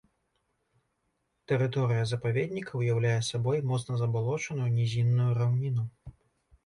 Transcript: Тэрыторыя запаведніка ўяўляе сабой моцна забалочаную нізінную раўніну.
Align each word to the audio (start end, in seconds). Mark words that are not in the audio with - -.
Тэрыторыя 1.51 2.03
запаведніка 2.13 2.73
ўяўляе 2.81 3.13
сабой 3.31 3.63
моцна 3.73 3.93
забалочаную 4.03 4.69
нізінную 4.79 5.31
раўніну. 5.41 5.83